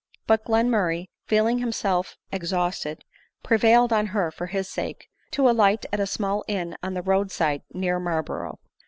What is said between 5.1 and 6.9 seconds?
to alight at a small inn